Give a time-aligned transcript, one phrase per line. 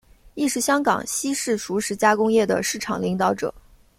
[0.33, 3.53] 亦是香港西式熟食加工业的市场领导者。